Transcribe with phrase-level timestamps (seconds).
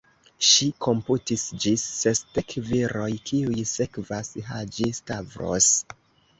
[0.51, 5.73] Ŝi komputis ĝis sesdek viroj, kiuj sekvas Haĝi-Stavros.